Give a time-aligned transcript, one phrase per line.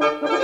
[0.00, 0.38] Bye.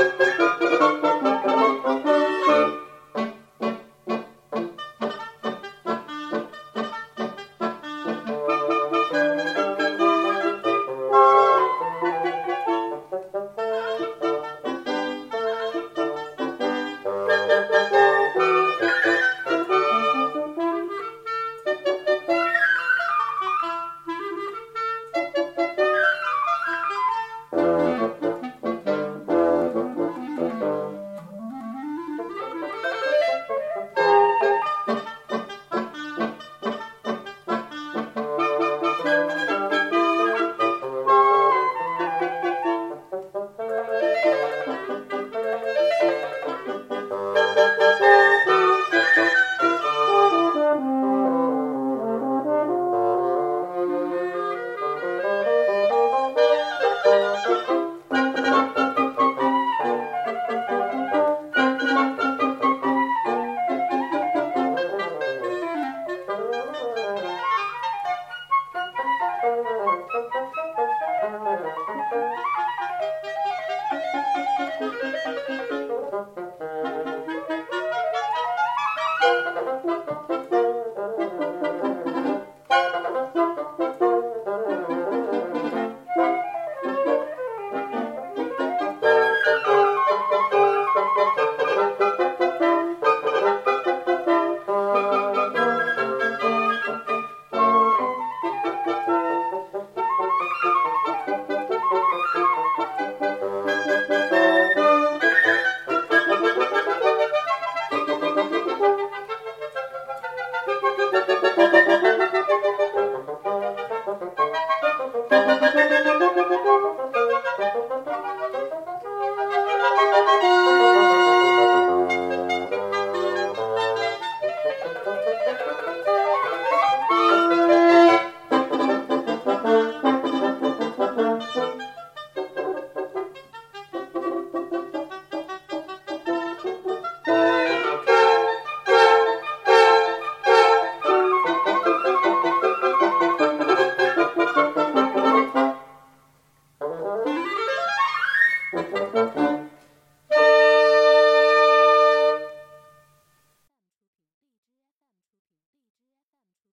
[102.76, 102.86] Bye.